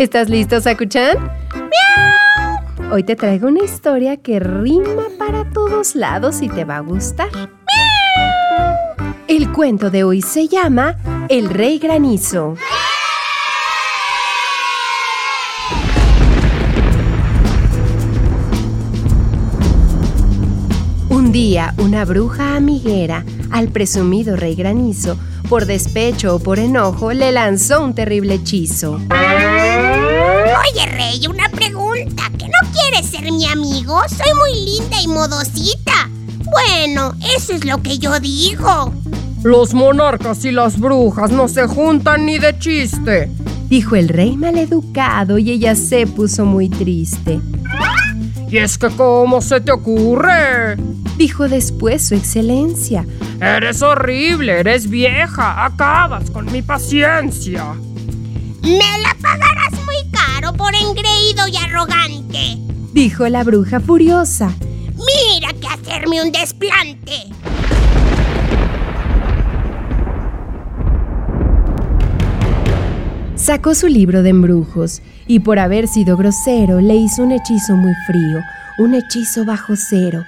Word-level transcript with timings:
¿Estás 0.00 0.30
listo, 0.30 0.58
Sakuchan? 0.58 1.18
¡Miau! 1.52 2.90
Hoy 2.90 3.02
te 3.02 3.16
traigo 3.16 3.48
una 3.48 3.62
historia 3.62 4.16
que 4.16 4.40
rima 4.40 5.02
para 5.18 5.44
todos 5.50 5.94
lados 5.94 6.40
y 6.40 6.48
te 6.48 6.64
va 6.64 6.78
a 6.78 6.80
gustar. 6.80 7.28
¡Miau! 7.34 9.18
El 9.28 9.52
cuento 9.52 9.90
de 9.90 10.02
hoy 10.04 10.22
se 10.22 10.48
llama 10.48 10.96
El 11.28 11.50
Rey 11.50 11.78
Granizo. 11.78 12.54
Un 21.10 21.30
día, 21.30 21.74
una 21.76 22.06
bruja 22.06 22.56
amiguera 22.56 23.22
al 23.50 23.68
presumido 23.68 24.34
rey 24.36 24.54
granizo, 24.54 25.18
por 25.50 25.66
despecho 25.66 26.36
o 26.36 26.38
por 26.38 26.60
enojo, 26.60 27.12
le 27.12 27.32
lanzó 27.32 27.82
un 27.82 27.92
terrible 27.92 28.34
hechizo. 28.34 28.92
Oye, 28.92 30.86
Rey, 30.92 31.26
una 31.28 31.48
pregunta. 31.48 32.30
¿Que 32.38 32.46
no 32.46 32.58
quieres 32.72 33.10
ser 33.10 33.32
mi 33.32 33.46
amigo? 33.46 34.00
Soy 34.08 34.32
muy 34.32 34.64
linda 34.64 35.02
y 35.02 35.08
modosita. 35.08 36.08
Bueno, 36.52 37.16
eso 37.36 37.52
es 37.52 37.64
lo 37.64 37.82
que 37.82 37.98
yo 37.98 38.20
digo. 38.20 38.94
Los 39.42 39.74
monarcas 39.74 40.44
y 40.44 40.52
las 40.52 40.78
brujas 40.78 41.32
no 41.32 41.48
se 41.48 41.66
juntan 41.66 42.26
ni 42.26 42.38
de 42.38 42.56
chiste, 42.56 43.28
dijo 43.68 43.96
el 43.96 44.08
rey 44.08 44.36
maleducado 44.36 45.36
y 45.38 45.50
ella 45.50 45.74
se 45.74 46.06
puso 46.06 46.44
muy 46.44 46.68
triste. 46.68 47.40
¿Y 48.50 48.58
es 48.58 48.78
que 48.78 48.88
cómo 48.88 49.40
se 49.40 49.60
te 49.60 49.70
ocurre? 49.70 50.76
dijo 51.16 51.48
después 51.48 52.08
su 52.08 52.14
excelencia. 52.14 53.06
Eres 53.40 53.82
horrible, 53.82 54.60
eres 54.60 54.88
vieja, 54.88 55.64
acabas 55.64 56.30
con 56.30 56.50
mi 56.50 56.62
paciencia. 56.62 57.74
Me 58.62 58.98
la 59.02 59.16
pagarás 59.22 59.72
muy 59.84 60.10
caro 60.10 60.52
por 60.54 60.74
engreído 60.74 61.46
y 61.46 61.56
arrogante, 61.56 62.56
dijo 62.92 63.28
la 63.28 63.44
bruja 63.44 63.78
furiosa. 63.80 64.52
Mira 64.96 65.52
que 65.52 65.68
hacerme 65.68 66.22
un 66.22 66.32
desplante. 66.32 67.26
Sacó 73.50 73.74
su 73.74 73.88
libro 73.88 74.22
de 74.22 74.28
embrujos 74.28 75.02
y 75.26 75.40
por 75.40 75.58
haber 75.58 75.88
sido 75.88 76.16
grosero 76.16 76.80
le 76.80 76.94
hizo 76.94 77.24
un 77.24 77.32
hechizo 77.32 77.74
muy 77.74 77.94
frío, 78.06 78.44
un 78.78 78.94
hechizo 78.94 79.44
bajo 79.44 79.74
cero, 79.74 80.24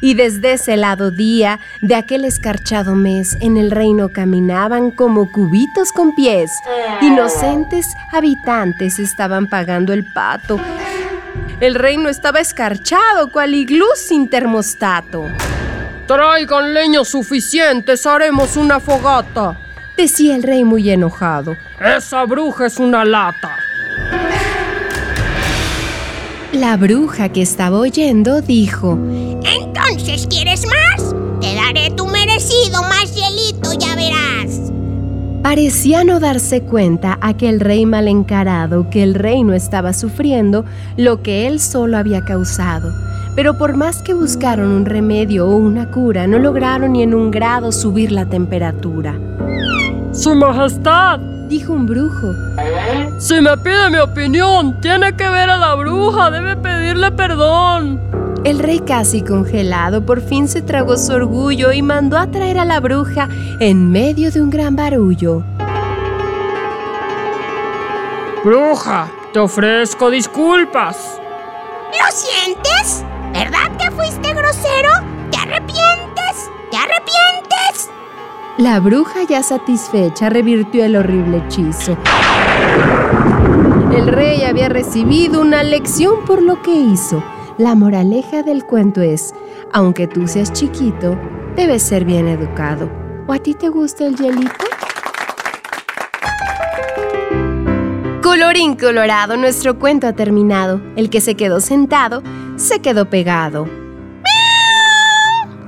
y 0.00 0.14
desde 0.14 0.52
ese 0.52 0.74
helado 0.74 1.10
día 1.10 1.58
de 1.80 1.96
aquel 1.96 2.24
escarchado 2.24 2.94
mes 2.94 3.36
en 3.40 3.56
el 3.56 3.72
reino 3.72 4.10
caminaban 4.10 4.92
como 4.92 5.32
cubitos 5.32 5.90
con 5.90 6.14
pies. 6.14 6.52
Inocentes 7.00 7.88
habitantes 8.12 9.00
estaban 9.00 9.48
pagando 9.48 9.92
el 9.92 10.04
pato. 10.14 10.60
El 11.58 11.74
reino 11.74 12.08
estaba 12.08 12.38
escarchado 12.38 13.32
cual 13.32 13.52
iglú 13.52 13.86
sin 13.96 14.30
termostato. 14.30 15.24
Traigan 16.06 16.72
leños 16.72 17.08
suficientes, 17.08 18.06
haremos 18.06 18.56
una 18.56 18.78
fogata, 18.78 19.58
decía 20.02 20.34
el 20.34 20.42
rey 20.42 20.64
muy 20.64 20.90
enojado. 20.90 21.54
Esa 21.80 22.24
bruja 22.24 22.66
es 22.66 22.78
una 22.78 23.04
lata. 23.04 23.56
La 26.52 26.76
bruja 26.76 27.28
que 27.28 27.42
estaba 27.42 27.78
oyendo 27.78 28.40
dijo, 28.40 28.98
¿Entonces 29.44 30.26
quieres 30.26 30.64
más? 30.66 31.14
Te 31.40 31.54
daré 31.54 31.90
tu 31.90 32.06
merecido 32.08 32.82
más 32.82 33.14
hielito, 33.14 33.72
ya 33.78 33.94
verás. 33.94 34.72
Parecía 35.40 36.02
no 36.02 36.18
darse 36.18 36.62
cuenta 36.62 37.18
aquel 37.20 37.60
rey 37.60 37.86
mal 37.86 38.08
encarado 38.08 38.90
que 38.90 39.04
el 39.04 39.14
reino 39.14 39.54
estaba 39.54 39.92
sufriendo 39.92 40.64
lo 40.96 41.22
que 41.22 41.46
él 41.46 41.60
solo 41.60 41.96
había 41.96 42.24
causado. 42.24 42.92
Pero 43.36 43.56
por 43.56 43.76
más 43.76 44.02
que 44.02 44.14
buscaron 44.14 44.68
un 44.68 44.84
remedio 44.84 45.46
o 45.48 45.56
una 45.56 45.90
cura, 45.90 46.26
no 46.26 46.40
lograron 46.40 46.92
ni 46.92 47.02
en 47.02 47.14
un 47.14 47.30
grado 47.30 47.70
subir 47.70 48.10
la 48.10 48.26
temperatura. 48.26 49.18
¡Su 50.12 50.34
Majestad! 50.34 51.20
dijo 51.48 51.72
un 51.72 51.86
brujo. 51.86 52.34
Si 53.18 53.40
me 53.40 53.56
pide 53.58 53.90
mi 53.90 53.98
opinión, 53.98 54.80
tiene 54.80 55.14
que 55.16 55.28
ver 55.28 55.50
a 55.50 55.56
la 55.56 55.74
bruja, 55.74 56.30
debe 56.30 56.56
pedirle 56.56 57.10
perdón. 57.12 58.00
El 58.44 58.58
rey 58.58 58.80
casi 58.80 59.22
congelado 59.22 60.04
por 60.04 60.20
fin 60.20 60.48
se 60.48 60.62
tragó 60.62 60.96
su 60.96 61.12
orgullo 61.12 61.72
y 61.72 61.82
mandó 61.82 62.18
a 62.18 62.26
traer 62.26 62.58
a 62.58 62.64
la 62.64 62.80
bruja 62.80 63.28
en 63.60 63.90
medio 63.90 64.30
de 64.30 64.42
un 64.42 64.50
gran 64.50 64.74
barullo. 64.76 65.44
Bruja, 68.44 69.08
te 69.32 69.38
ofrezco 69.38 70.10
disculpas. 70.10 71.20
¿Lo 71.92 72.10
sientes? 72.10 73.04
¿Verdad 73.32 73.76
que 73.78 73.90
fuiste 73.92 74.34
grosero? 74.34 74.90
La 78.58 78.80
bruja 78.80 79.24
ya 79.26 79.42
satisfecha 79.42 80.28
revirtió 80.28 80.84
el 80.84 80.96
horrible 80.96 81.38
hechizo. 81.38 81.96
El 83.96 84.08
rey 84.08 84.42
había 84.42 84.68
recibido 84.68 85.40
una 85.40 85.62
lección 85.62 86.24
por 86.26 86.42
lo 86.42 86.60
que 86.60 86.74
hizo. 86.74 87.24
La 87.56 87.74
moraleja 87.74 88.42
del 88.42 88.64
cuento 88.64 89.00
es, 89.00 89.34
aunque 89.72 90.06
tú 90.06 90.28
seas 90.28 90.52
chiquito, 90.52 91.16
debes 91.56 91.82
ser 91.82 92.04
bien 92.04 92.28
educado. 92.28 92.90
¿O 93.26 93.32
a 93.32 93.38
ti 93.38 93.54
te 93.54 93.70
gusta 93.70 94.04
el 94.06 94.16
hielito? 94.16 94.66
Colorín 98.22 98.76
colorado, 98.76 99.38
nuestro 99.38 99.78
cuento 99.78 100.06
ha 100.06 100.12
terminado. 100.12 100.82
El 100.96 101.08
que 101.08 101.22
se 101.22 101.36
quedó 101.36 101.60
sentado, 101.60 102.22
se 102.56 102.80
quedó 102.80 103.08
pegado. 103.08 103.81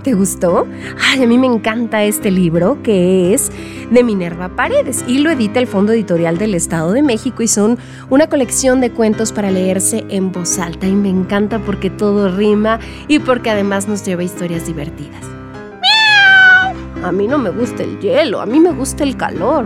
¿Te 0.05 0.13
gustó? 0.13 0.67
Ay, 1.01 1.23
a 1.23 1.27
mí 1.27 1.39
me 1.39 1.47
encanta 1.47 2.05
este 2.05 2.31
libro 2.31 2.77
que 2.83 3.33
es 3.33 3.51
de 3.91 4.05
Minerva 4.05 4.51
Paredes 4.51 5.03
y 5.09 5.17
lo 5.17 5.31
edita 5.31 5.61
el 5.61 5.67
Fondo 5.67 5.95
Editorial 5.95 6.37
del 6.37 6.55
Estado 6.55 6.93
de 6.93 7.03
México 7.03 7.43
y 7.43 7.49
son 7.49 7.79
una 8.11 8.29
colección 8.29 8.83
de 8.83 8.91
cuentos 8.91 9.33
para 9.33 9.51
leerse 9.51 10.05
en 10.11 10.31
voz 10.31 10.59
alta 10.59 10.87
y 10.87 10.93
me 10.93 11.09
encanta 11.09 11.59
porque 11.59 11.89
todo 11.89 12.37
rima 12.37 12.81
y 13.09 13.19
porque 13.19 13.49
además 13.49 13.89
nos 13.89 14.05
lleva 14.05 14.23
historias 14.23 14.67
divertidas. 14.67 15.25
A 17.03 17.11
mí 17.11 17.27
no 17.27 17.39
me 17.39 17.49
gusta 17.49 17.83
el 17.83 17.99
hielo, 17.99 18.43
a 18.43 18.47
mí 18.47 18.61
me 18.61 18.73
gusta 18.73 19.05
el 19.05 19.17
calor. 19.17 19.65